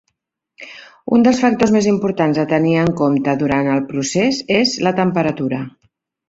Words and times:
Un 1.17 1.25
dels 1.27 1.41
factors 1.43 1.73
més 1.75 1.89
importants 1.91 2.39
a 2.43 2.45
tenir 2.53 2.73
en 2.85 2.89
compte 3.03 3.37
durant 3.43 3.69
el 3.75 3.83
procés 3.93 4.41
és 4.63 4.75
la 4.89 4.95
temperatura. 5.03 5.63